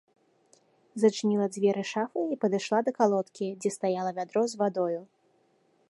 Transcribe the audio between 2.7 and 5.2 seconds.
да калодкі, дзе стаяла вядро з вадою.